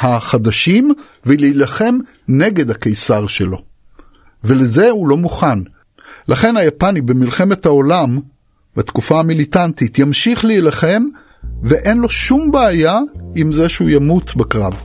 [0.00, 0.94] החדשים
[1.26, 3.62] ולהילחם נגד הקיסר שלו.
[4.44, 5.58] ולזה הוא לא מוכן.
[6.28, 8.18] לכן היפני במלחמת העולם,
[8.76, 11.02] בתקופה המיליטנטית, ימשיך להילחם
[11.62, 12.98] ואין לו שום בעיה
[13.36, 14.82] עם זה שהוא ימות בקרב.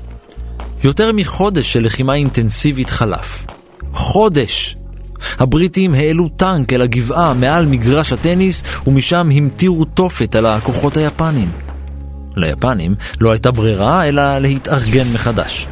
[0.83, 3.45] יותר מחודש של לחימה אינטנסיבית חלף.
[3.93, 4.77] חודש!
[5.39, 11.64] הבריטים העלו טנק אל הגבעה מעל מגרש הטניס ומשם המטירו תופת על הכוחות היפנים.
[12.35, 15.67] ליפנים לא הייתה ברירה אלא להתארגן מחדש.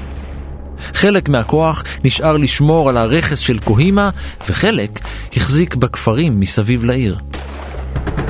[0.93, 4.09] חלק מהכוח נשאר לשמור על הרכס של קוהימה,
[4.49, 4.99] וחלק
[5.35, 7.17] החזיק בכפרים מסביב לעיר.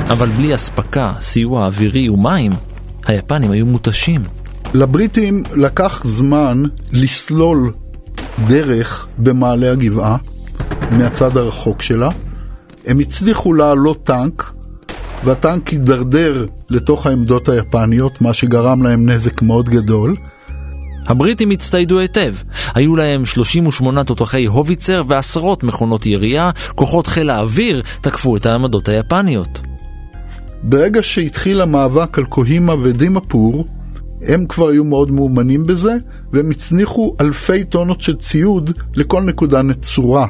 [0.10, 2.52] אבל בלי אספקה, סיוע אווירי ומים,
[3.06, 4.24] היפנים היו מותשים.
[4.74, 7.74] לבריטים לקח זמן לסלול
[8.48, 10.18] דרך במעלה הגבעה,
[10.92, 12.10] מהצד הרחוק שלה.
[12.86, 14.54] הם הצליחו לעלות טנק,
[15.26, 20.16] והטנק הידרדר לתוך העמדות היפניות, מה שגרם להם נזק מאוד גדול.
[21.08, 22.36] הבריטים הצטיידו היטב.
[22.76, 29.62] היו להם 38 תותחי הוביצר ועשרות מכונות ירייה, כוחות חיל האוויר תקפו את העמדות היפניות.
[30.64, 33.66] ברגע שהתחיל המאבק על קוהימה ודימפור,
[34.22, 35.98] הם כבר היו מאוד מאומנים בזה,
[36.34, 40.28] והם הצניחו אלפי טונות של ציוד לכל נקודה נצורה,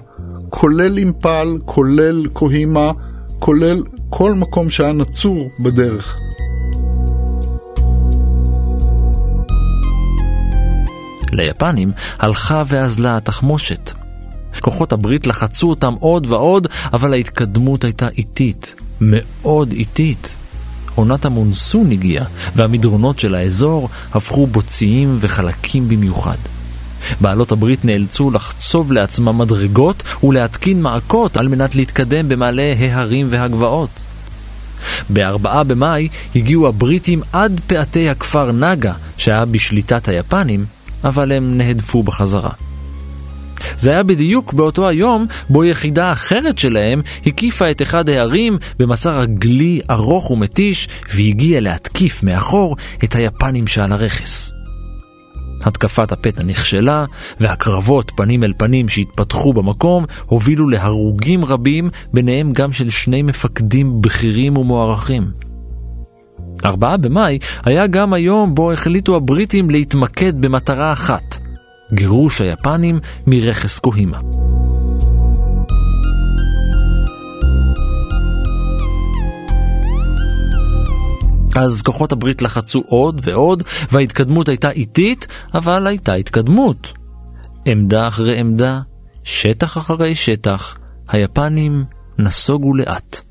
[0.50, 2.92] כולל אימפל, כולל קוהימה,
[3.46, 6.18] כולל כל מקום שהיה נצור בדרך.
[11.32, 13.92] ליפנים הלכה ואזלה התחמושת.
[14.60, 20.36] כוחות הברית לחצו אותם עוד ועוד, אבל ההתקדמות הייתה איטית, מאוד איטית.
[20.96, 22.26] עונת המונסון הגיעה,
[22.56, 26.38] והמדרונות של האזור הפכו בוציים וחלקים במיוחד.
[27.22, 33.90] בעלות הברית נאלצו לחצוב לעצמם מדרגות ולהתקין מעקות על מנת להתקדם במעלה ההרים והגבעות.
[35.14, 40.66] ב-4 במאי הגיעו הבריטים עד פאתי הכפר נגה, שהיה בשליטת היפנים,
[41.04, 42.50] אבל הם נהדפו בחזרה.
[43.80, 49.82] זה היה בדיוק באותו היום בו יחידה אחרת שלהם הקיפה את אחד הערים במסע רגלי
[49.90, 54.53] ארוך ומתיש והגיעה להתקיף מאחור את היפנים שעל הרכס.
[55.64, 57.06] התקפת הפתע נכשלה,
[57.40, 64.58] והקרבות פנים אל פנים שהתפתחו במקום הובילו להרוגים רבים, ביניהם גם של שני מפקדים בכירים
[64.58, 65.32] ומוערכים.
[66.66, 71.38] 4 במאי היה גם היום בו החליטו הבריטים להתמקד במטרה אחת,
[71.94, 74.20] גירוש היפנים מרכס קוהימה.
[81.56, 86.94] אז כוחות הברית לחצו עוד ועוד, וההתקדמות הייתה איטית, אבל הייתה התקדמות.
[87.66, 88.80] עמדה אחרי עמדה,
[89.24, 91.84] שטח אחרי שטח, היפנים
[92.20, 93.22] נסוגו לאט.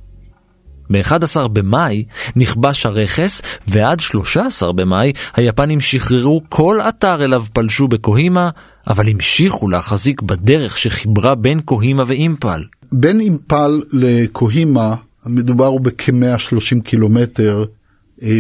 [0.91, 2.05] ב-11 במאי
[2.37, 8.51] נכבש הרכס, ועד 13 במאי היפנים שחררו כל אתר אליו פלשו בקוהימה,
[8.87, 12.65] אבל המשיכו להחזיק בדרך שחיברה בין קוהימה ואימפל.
[12.93, 14.95] בין אימפל לקוהימה
[15.27, 17.65] מדובר בכ-130 קילומטר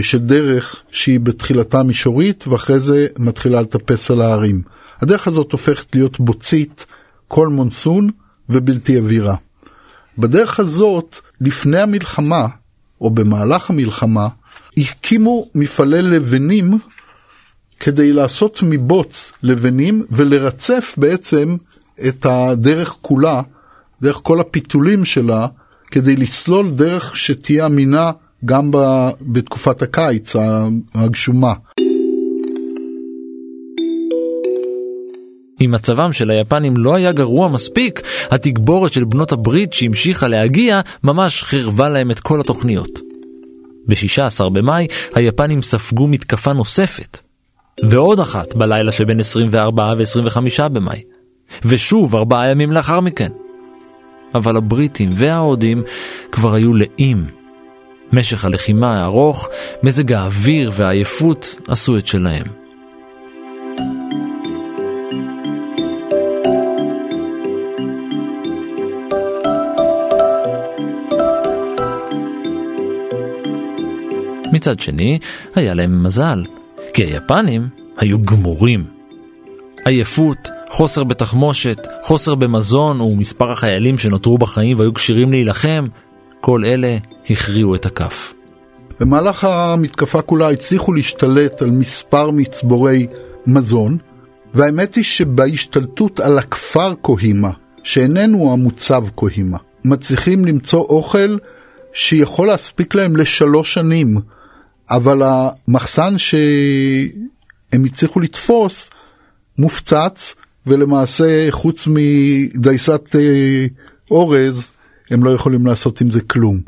[0.02, 4.62] של דרך שהיא בתחילתה מישורית ואחרי זה מתחילה לטפס על ההרים.
[5.00, 6.86] הדרך הזאת הופכת להיות בוצית
[7.28, 8.10] כל מונסון
[8.48, 9.34] ובלתי עבירה.
[10.18, 12.46] בדרך הזאת, לפני המלחמה,
[13.00, 14.28] או במהלך המלחמה,
[14.76, 16.78] הקימו מפעלי לבנים
[17.80, 21.56] כדי לעשות מבוץ לבנים ולרצף בעצם
[22.08, 23.42] את הדרך כולה,
[24.02, 25.46] דרך כל הפיתולים שלה,
[25.90, 28.10] כדי לסלול דרך שתהיה אמינה
[28.44, 28.70] גם
[29.20, 30.36] בתקופת הקיץ
[30.94, 31.52] הגשומה.
[35.60, 41.42] אם מצבם של היפנים לא היה גרוע מספיק, התגבורת של בנות הברית שהמשיכה להגיע ממש
[41.42, 43.00] חרבה להם את כל התוכניות.
[43.88, 47.20] ב-16 במאי היפנים ספגו מתקפה נוספת,
[47.90, 51.02] ועוד אחת בלילה שבין 24 ו-25 במאי,
[51.64, 53.32] ושוב ארבעה ימים לאחר מכן.
[54.34, 55.82] אבל הבריטים וההודים
[56.32, 57.41] כבר היו לאים.
[58.12, 59.48] משך הלחימה הארוך,
[59.82, 62.62] מזג האוויר והעייפות עשו את שלהם.
[74.52, 75.18] מצד שני,
[75.54, 76.44] היה להם מזל,
[76.94, 78.84] כי היפנים היו גמורים.
[79.84, 85.86] עייפות, חוסר בתחמושת, חוסר במזון ומספר החיילים שנותרו בחיים והיו כשירים להילחם,
[86.40, 86.98] כל אלה
[87.30, 88.34] הכריעו את הכף.
[89.00, 93.06] במהלך המתקפה כולה הצליחו להשתלט על מספר מצבורי
[93.46, 93.98] מזון,
[94.54, 97.50] והאמת היא שבהשתלטות על הכפר קוהימה,
[97.82, 101.36] שאיננו המוצב קוהימה, מצליחים למצוא אוכל
[101.92, 104.16] שיכול להספיק להם לשלוש שנים,
[104.90, 108.90] אבל המחסן שהם הצליחו לתפוס
[109.58, 110.34] מופצץ,
[110.66, 113.66] ולמעשה חוץ מדייסת אה,
[114.10, 114.72] אורז,
[115.10, 116.60] הם לא יכולים לעשות עם זה כלום.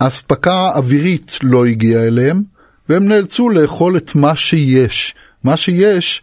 [0.00, 2.42] האספקה אווירית לא הגיעה אליהם,
[2.88, 5.14] והם נאלצו לאכול את מה שיש.
[5.44, 6.22] מה שיש,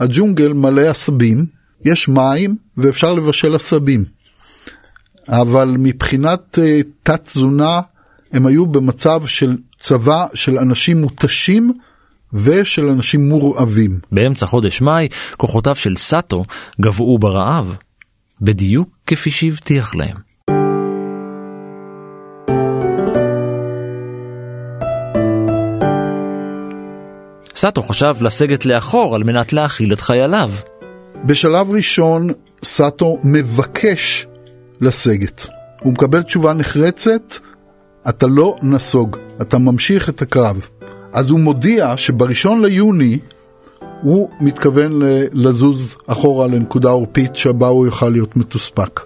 [0.00, 1.46] הג'ונגל מלא עשבים,
[1.84, 4.04] יש מים ואפשר לבשל עשבים.
[5.28, 7.80] אבל מבחינת uh, תת תזונה,
[8.32, 11.72] הם היו במצב של צבא של אנשים מותשים
[12.32, 13.98] ושל אנשים מורעבים.
[14.12, 16.44] באמצע חודש מאי, כוחותיו של סאטו
[16.80, 17.74] גבעו ברעב,
[18.40, 20.31] בדיוק כפי שהבטיח להם.
[27.62, 30.50] סאטו חשב לסגת לאחור על מנת להאכיל את חייליו.
[31.24, 32.28] בשלב ראשון,
[32.64, 34.26] סאטו מבקש
[34.80, 35.46] לסגת.
[35.82, 37.34] הוא מקבל תשובה נחרצת,
[38.08, 40.68] אתה לא נסוג, אתה ממשיך את הקרב.
[41.12, 43.18] אז הוא מודיע שבראשון ליוני
[44.02, 45.02] הוא מתכוון
[45.32, 49.00] לזוז אחורה לנקודה עורפית שבה הוא יוכל להיות מתוספק.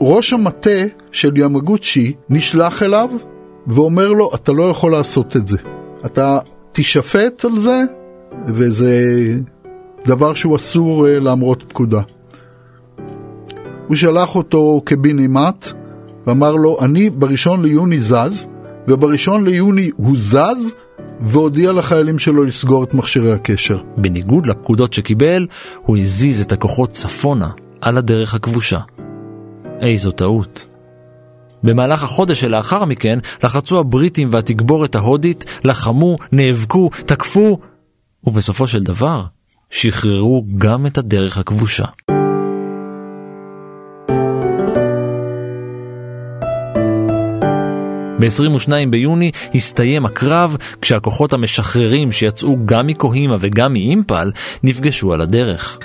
[0.00, 0.80] ראש המטה
[1.12, 3.10] של ימגוצ'י נשלח אליו
[3.66, 5.56] ואומר לו, אתה לא יכול לעשות את זה.
[6.06, 6.38] אתה
[6.72, 7.82] תישפט על זה,
[8.46, 9.02] וזה
[10.06, 12.00] דבר שהוא אסור אה, להמרות פקודה.
[13.86, 15.72] הוא שלח אותו כבינימט
[16.26, 18.46] ואמר לו, אני בראשון ליוני זז,
[18.88, 20.74] ובראשון ליוני הוא זז
[21.20, 23.82] והודיע לחיילים שלו לסגור את מכשירי הקשר.
[23.96, 25.46] בניגוד לפקודות שקיבל,
[25.86, 28.78] הוא הזיז את הכוחות צפונה על הדרך הכבושה.
[29.80, 30.66] איזו טעות.
[31.62, 37.58] במהלך החודש שלאחר מכן לחצו הבריטים והתגבורת ההודית, לחמו, נאבקו, תקפו,
[38.24, 39.24] ובסופו של דבר
[39.70, 41.84] שחררו גם את הדרך הכבושה.
[48.20, 54.30] ב-22 ביוני הסתיים הקרב כשהכוחות המשחררים שיצאו גם מקוהימה וגם מאימפל
[54.62, 55.78] נפגשו על הדרך.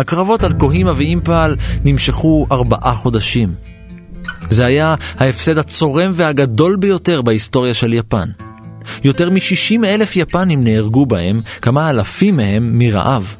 [0.00, 3.54] הקרבות על קוהימה ואימפל נמשכו ארבעה חודשים.
[4.50, 8.28] זה היה ההפסד הצורם והגדול ביותר בהיסטוריה של יפן.
[9.04, 13.36] יותר מ-60 אלף יפנים נהרגו בהם, כמה אלפים מהם מרעב.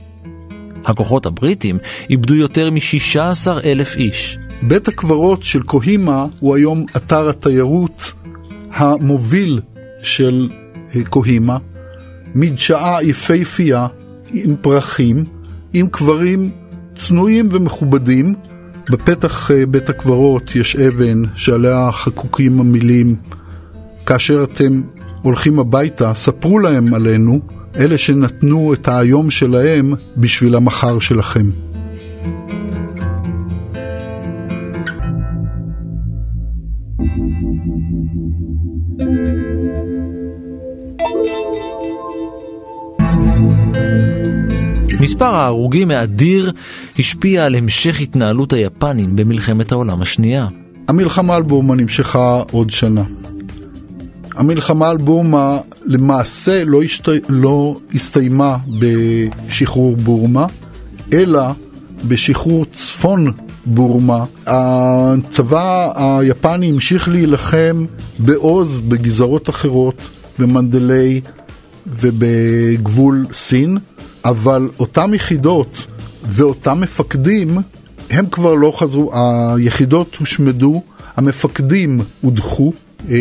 [0.84, 1.78] הכוחות הבריטים
[2.10, 4.38] איבדו יותר מ-16 אלף איש.
[4.62, 8.12] בית הקברות של קוהימה הוא היום אתר התיירות
[8.72, 9.60] המוביל
[10.02, 10.48] של
[10.96, 11.56] אה, קוהימה,
[12.34, 13.86] מדשאה יפהפייה
[14.32, 15.24] עם פרחים,
[15.72, 16.50] עם קברים
[16.94, 18.34] צנועים ומכובדים.
[18.90, 23.16] בפתח אה, בית הקברות יש אבן שעליה חקוקים המילים
[24.06, 24.82] כאשר אתם
[25.22, 27.40] הולכים הביתה, ספרו להם עלינו,
[27.76, 31.50] אלה שנתנו את היום שלהם בשביל המחר שלכם.
[45.00, 46.52] מספר ההרוגים האדיר
[46.98, 50.48] השפיע על המשך התנהלות היפנים במלחמת העולם השנייה.
[50.88, 53.02] המלחמה על בורמה נמשכה עוד שנה.
[54.36, 57.08] המלחמה על בורמה למעשה לא, השת...
[57.28, 60.46] לא הסתיימה בשחרור בורמה,
[61.12, 61.42] אלא
[62.04, 63.32] בשחרור צפון
[63.66, 64.24] בורמה.
[64.46, 67.84] הצבא היפני המשיך להילחם
[68.18, 71.20] בעוז בגזרות אחרות, במנדלי
[71.86, 73.78] ובגבול סין,
[74.24, 75.86] אבל אותם יחידות
[76.22, 77.58] ואותם מפקדים,
[78.10, 80.82] הם כבר לא חזרו, היחידות הושמדו,
[81.16, 82.72] המפקדים הודחו,
[83.10, 83.16] אה,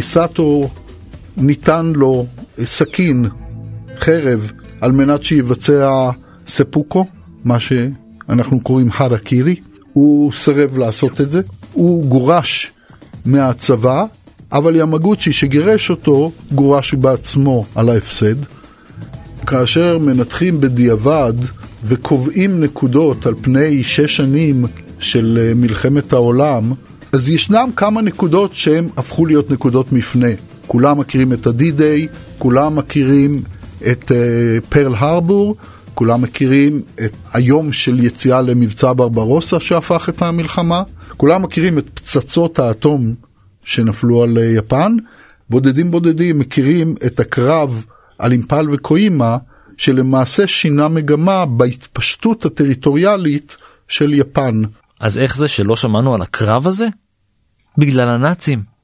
[0.00, 0.68] סאטו
[1.36, 2.26] ניתן לו
[2.64, 3.28] סכין,
[3.98, 6.10] חרב, על מנת שיבצע
[6.46, 7.06] ספוקו,
[7.44, 9.56] מה שאנחנו קוראים הראקירי.
[9.92, 11.40] הוא סירב לעשות את זה,
[11.72, 12.72] הוא גורש
[13.24, 14.04] מהצבא,
[14.52, 18.34] אבל ימגוצ'י שגירש אותו, גורש בעצמו על ההפסד.
[19.44, 21.32] כאשר מנתחים בדיעבד
[21.84, 24.64] וקובעים נקודות על פני שש שנים
[24.98, 26.72] של אה, מלחמת העולם,
[27.12, 30.28] אז ישנם כמה נקודות שהן הפכו להיות נקודות מפנה.
[30.66, 33.42] כולם מכירים את ה-D-Day, כולם מכירים
[33.90, 34.12] את
[34.68, 35.56] פרל uh, הרבור,
[35.94, 40.82] כולם מכירים את היום של יציאה למבצע ברברוסה שהפך את המלחמה,
[41.16, 43.14] כולם מכירים את פצצות האטום
[43.64, 44.96] שנפלו על uh, יפן,
[45.50, 47.84] בודדים בודדים מכירים את הקרב
[48.18, 49.36] על אימפל וקוימה,
[49.76, 53.56] שלמעשה שינה מגמה בהתפשטות הטריטוריאלית
[53.88, 54.60] של יפן.
[55.00, 56.86] אז איך זה שלא שמענו על הקרב הזה?
[57.78, 58.74] בגלל הנאצים.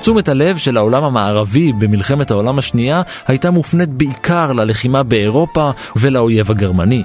[0.00, 7.02] תשומת הלב של העולם המערבי במלחמת העולם השנייה הייתה מופנית בעיקר ללחימה באירופה ולאויב הגרמני.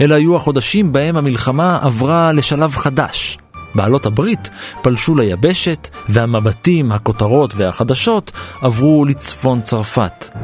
[0.00, 3.38] אלה היו החודשים בהם המלחמה עברה לשלב חדש.
[3.74, 4.50] בעלות הברית
[4.82, 10.36] פלשו ליבשת, והמבטים, הכותרות והחדשות עברו לצפון צרפת.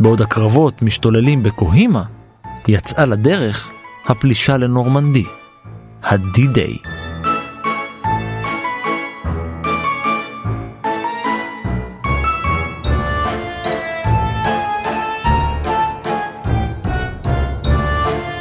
[0.00, 2.02] בעוד הקרבות משתוללים בקוהימה,
[2.68, 3.68] יצאה לדרך
[4.06, 5.24] הפלישה לנורמנדי.
[6.02, 6.99] ה-D-Day.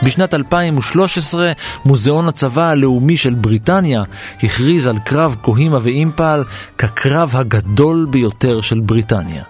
[0.04, 1.52] בשנת 2013
[1.86, 4.04] מוזיאון הצבא הלאומי של בריטניה
[4.44, 6.44] הכריז על קרב קוהימה ואימפל
[6.78, 9.44] כקרב הגדול ביותר של בריטניה.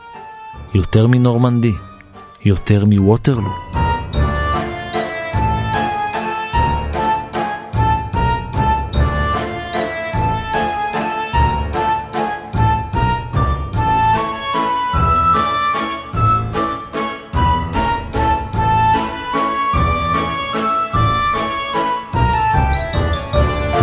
[0.74, 1.74] יותר מנורמנדי,
[2.46, 3.89] יותר מווטרלו.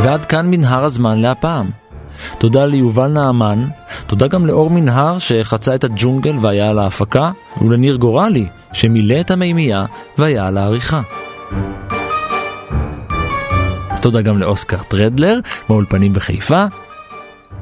[0.07, 1.71] ועד כאן מנהר הזמן להפעם.
[2.39, 3.65] תודה ליובל נעמן,
[4.07, 7.31] תודה גם לאור מנהר שחצה את הג'ונגל והיה על ההפקה,
[7.63, 9.85] ולניר גורלי שמילא את המימייה
[10.19, 11.01] והיה על העריכה.
[14.03, 16.65] תודה גם לאוסקר טרדלר באולפנים בחיפה.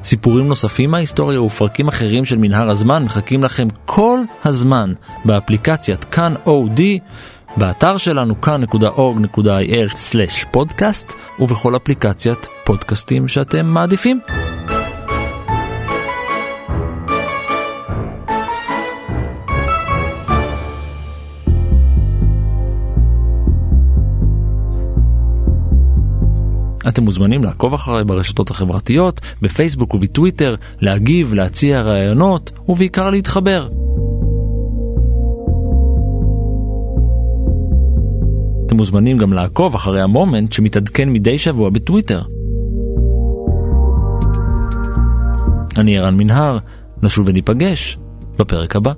[0.05, 4.93] סיפורים נוספים מההיסטוריה ופרקים אחרים של מנהר הזמן מחכים לכם כל הזמן
[5.25, 6.99] באפליקציית כאן אודי
[7.57, 14.21] באתר שלנו כאן.org.il/פודקאסט ובכל אפליקציית פודקאסטים שאתם מעדיפים.
[26.89, 33.69] אתם מוזמנים לעקוב אחריי ברשתות החברתיות, בפייסבוק ובטוויטר, להגיב, להציע רעיונות ובעיקר להתחבר.
[38.75, 42.23] אתם מוזמנים גם לעקוב אחרי המומנט שמתעדכן מדי שבוע בטוויטר.
[45.79, 46.59] אני ערן מנהר,
[47.03, 47.99] נשוב וניפגש
[48.39, 48.93] בפרק הבא.